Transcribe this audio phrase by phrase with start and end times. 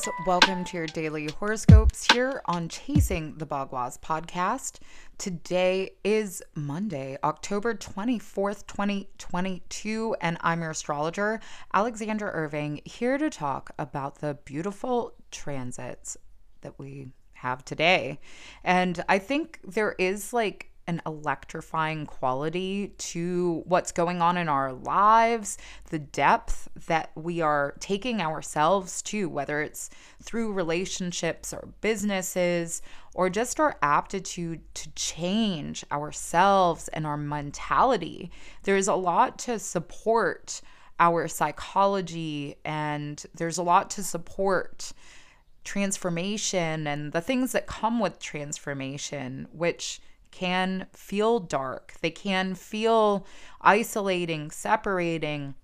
[0.00, 0.14] guys.
[0.26, 4.78] Welcome to your daily horoscopes here on Chasing the Bagua podcast.
[5.18, 11.40] Today is Monday, October 24th, 2022, and I'm your astrologer,
[11.74, 16.16] Alexandra Irving, here to talk about the beautiful transits
[16.62, 18.20] that we have today.
[18.64, 24.72] And I think there is like an electrifying quality to what's going on in our
[24.72, 25.56] lives,
[25.90, 29.88] the depth that we are taking ourselves to, whether it's
[30.20, 32.82] through relationships or businesses
[33.14, 38.32] or just our aptitude to change ourselves and our mentality.
[38.64, 40.60] There's a lot to support
[40.98, 44.92] our psychology and there's a lot to support
[45.62, 51.94] transformation and the things that come with transformation, which can feel dark.
[52.00, 53.26] They can feel
[53.60, 55.54] isolating, separating,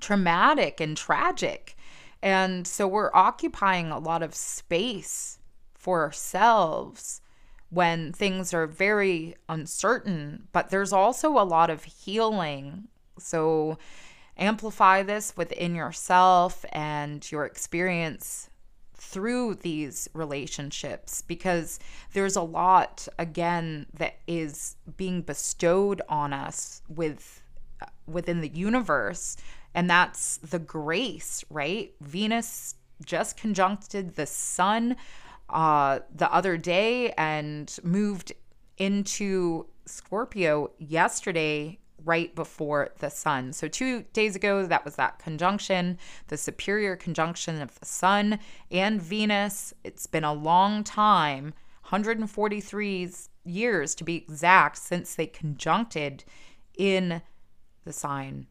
[0.00, 1.76] traumatic, and tragic.
[2.22, 5.38] And so we're occupying a lot of space
[5.74, 7.20] for ourselves
[7.70, 12.88] when things are very uncertain, but there's also a lot of healing.
[13.18, 13.78] So
[14.36, 18.50] amplify this within yourself and your experience
[18.96, 21.78] through these relationships because
[22.12, 27.42] there's a lot again that is being bestowed on us with
[28.06, 29.36] within the universe
[29.74, 31.94] and that's the grace right?
[32.00, 34.96] Venus just conjuncted the sun
[35.50, 38.32] uh the other day and moved
[38.78, 43.52] into scorpio yesterday right before the sun.
[43.52, 48.38] So, two days ago, that was that conjunction, the superior conjunction of the sun
[48.70, 49.74] and Venus.
[49.84, 53.10] It's been a long time 143
[53.44, 56.24] years to be exact since they conjuncted
[56.76, 57.22] in
[57.84, 58.46] the sign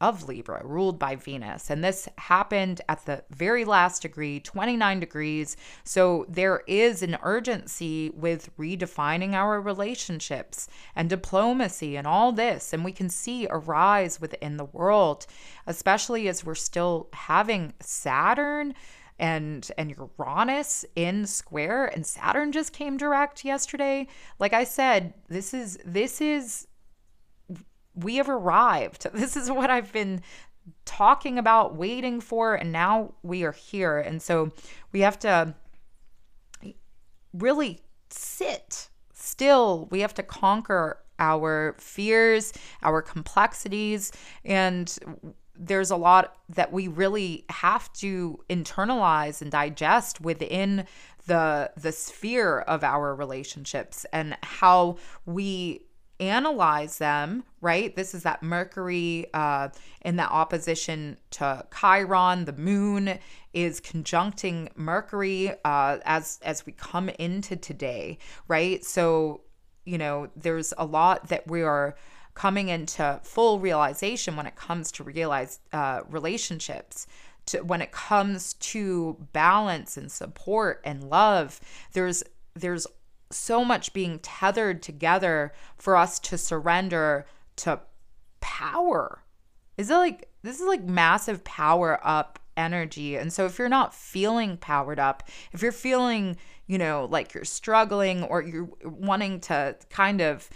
[0.00, 1.70] of Libra, ruled by Venus.
[1.70, 5.56] And this happened at the very last degree, 29 degrees.
[5.84, 12.72] So there is an urgency with redefining our relationships and diplomacy and all this.
[12.72, 15.26] And we can see a rise within the world,
[15.66, 18.74] especially as we're still having Saturn
[19.18, 24.08] and and Uranus in square and Saturn just came direct yesterday.
[24.38, 26.66] Like I said, this is this is
[27.94, 29.06] we have arrived.
[29.14, 30.22] This is what I've been
[30.84, 33.98] talking about, waiting for, and now we are here.
[33.98, 34.52] And so
[34.92, 35.54] we have to
[37.32, 37.80] really
[38.10, 39.88] sit still.
[39.90, 42.52] We have to conquer our fears,
[42.82, 44.10] our complexities,
[44.44, 44.98] and
[45.60, 50.86] there's a lot that we really have to internalize and digest within
[51.26, 54.96] the the sphere of our relationships and how
[55.26, 55.84] we
[56.20, 57.94] analyze them, right?
[57.96, 59.70] This is that Mercury uh,
[60.02, 62.44] in that opposition to Chiron.
[62.44, 63.18] The moon
[63.52, 68.84] is conjuncting Mercury uh, as as we come into today, right?
[68.84, 69.42] So
[69.84, 71.96] you know, there's a lot that we are
[72.34, 77.06] coming into full realization when it comes to realize uh, relationships.
[77.46, 81.60] To, when it comes to balance and support and love,
[81.92, 82.22] there's
[82.54, 82.86] there's
[83.30, 87.26] so much being tethered together for us to surrender
[87.56, 87.80] to
[88.40, 89.22] power.
[89.76, 93.16] Is it like this is like massive power up energy.
[93.16, 96.36] And so if you're not feeling powered up, if you're feeling,
[96.66, 100.48] you know, like you're struggling or you're wanting to kind of,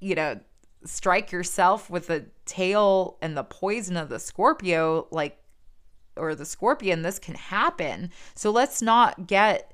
[0.00, 0.40] you know,
[0.84, 5.38] strike yourself with the tail and the poison of the Scorpio, like,
[6.16, 8.10] or the scorpion, this can happen.
[8.34, 9.72] So let's not get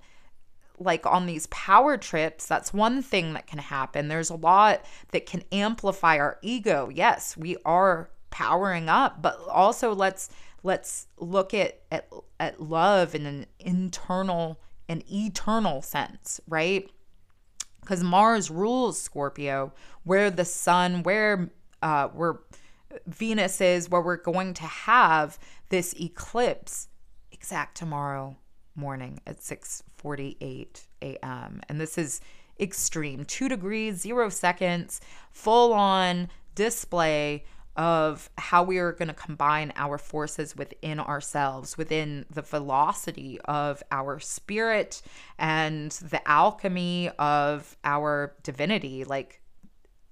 [0.78, 4.08] like on these power trips, that's one thing that can happen.
[4.08, 6.90] There's a lot that can amplify our ego.
[6.92, 10.30] Yes, we are powering up, but also let's
[10.62, 12.08] let's look at at,
[12.40, 16.90] at love in an internal and eternal sense, right?
[17.80, 19.72] Because Mars rules Scorpio,
[20.02, 21.50] where the sun, where
[21.82, 22.40] uh, where
[23.06, 25.38] Venus is, where we're going to have
[25.68, 26.88] this eclipse
[27.30, 28.36] exact tomorrow
[28.76, 31.60] morning at 6:48 a.m.
[31.68, 32.20] And this is
[32.58, 33.24] extreme.
[33.24, 35.00] 2 degrees, 0 seconds,
[35.32, 37.44] full on display
[37.76, 43.82] of how we are going to combine our forces within ourselves, within the velocity of
[43.90, 45.02] our spirit
[45.38, 49.02] and the alchemy of our divinity.
[49.02, 49.40] Like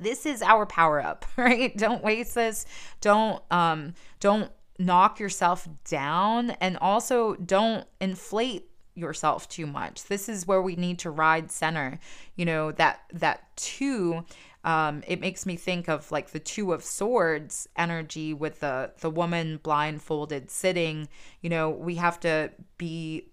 [0.00, 1.76] this is our power up, right?
[1.76, 2.66] Don't waste this.
[3.00, 4.50] Don't um don't
[4.84, 10.04] knock yourself down and also don't inflate yourself too much.
[10.04, 11.98] This is where we need to ride center.
[12.36, 14.24] You know, that that two
[14.64, 19.10] um, it makes me think of like the two of swords energy with the the
[19.10, 21.08] woman blindfolded sitting
[21.40, 23.28] you know we have to be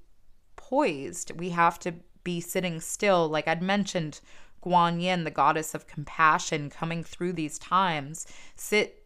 [0.56, 1.94] poised we have to
[2.24, 4.22] be sitting still like i'd mentioned
[4.63, 8.25] guan yin the goddess of compassion coming through these times
[8.56, 8.99] sit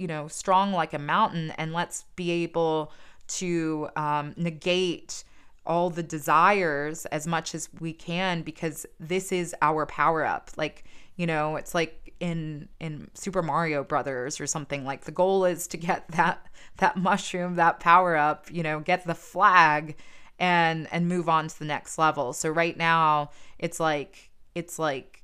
[0.00, 2.90] you know strong like a mountain and let's be able
[3.28, 5.24] to um, negate
[5.66, 10.50] all the desires as much as we can because this is our power up.
[10.56, 10.84] Like
[11.16, 15.66] you know it's like in in super mario brothers or something like the goal is
[15.68, 16.46] to get that
[16.78, 19.96] that mushroom that power up you know get the flag
[20.38, 22.32] and and move on to the next level.
[22.32, 25.22] So right now it's like it's like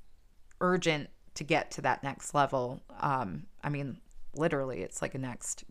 [0.61, 2.83] urgent to get to that next level.
[3.01, 3.97] Um i mean
[4.39, 5.65] literally it's like a next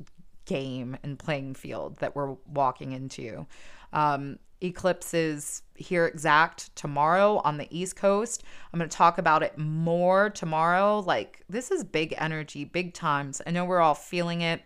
[0.46, 3.46] game and playing field that we're walking into
[3.94, 8.44] um eclipse is here exact tomorrow on the East Coast.
[8.72, 11.00] I'm going to talk about it more tomorrow.
[11.00, 13.42] Like, this is big energy, big times.
[13.46, 14.62] I know we're all feeling it.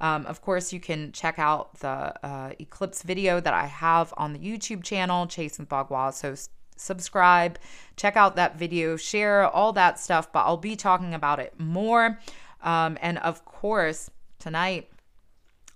[0.00, 1.88] Um, of course, you can check out the
[2.26, 6.12] uh, eclipse video that I have on the YouTube channel, Chasing Bagua.
[6.12, 6.34] So,
[6.76, 7.58] subscribe,
[7.96, 10.32] check out that video, share all that stuff.
[10.32, 12.18] But I'll be talking about it more.
[12.62, 14.90] Um, and of course, tonight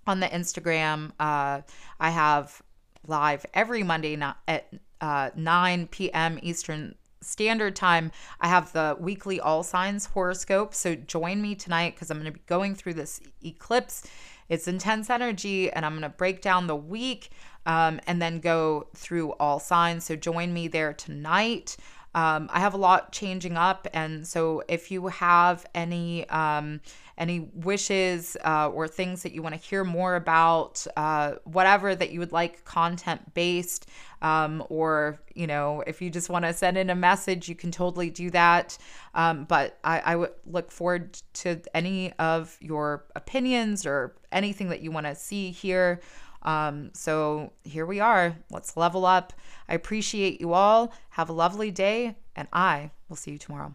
[0.06, 1.62] on the Instagram, uh,
[1.98, 2.62] I have
[3.06, 4.18] live every Monday
[4.48, 6.38] at uh, 9 p.m.
[6.42, 8.12] Eastern Standard Time.
[8.40, 10.74] I have the weekly All Signs horoscope.
[10.74, 14.06] So join me tonight because I'm going to be going through this eclipse.
[14.48, 17.30] It's intense energy, and I'm going to break down the week
[17.66, 20.04] um, and then go through all signs.
[20.04, 21.76] So join me there tonight.
[22.16, 26.80] Um, I have a lot changing up, and so if you have any um,
[27.18, 32.12] any wishes uh, or things that you want to hear more about, uh, whatever that
[32.12, 33.86] you would like content based,
[34.22, 37.70] um, or you know, if you just want to send in a message, you can
[37.70, 38.78] totally do that.
[39.14, 44.80] Um, but I, I would look forward to any of your opinions or anything that
[44.80, 46.00] you want to see here.
[46.46, 48.36] Um, so here we are.
[48.50, 49.32] Let's level up.
[49.68, 50.92] I appreciate you all.
[51.10, 53.74] Have a lovely day, and I will see you tomorrow.